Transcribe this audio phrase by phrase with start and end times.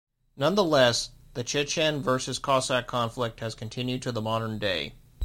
[0.35, 4.95] Nonetheless, the Chechen versus Cossack conflict has continued to the modern day.